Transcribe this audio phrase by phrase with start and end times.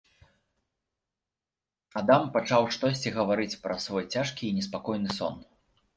[2.01, 5.35] Адам пачаў штосьці гаварыць праз свой цяжкі і неспакойны сон.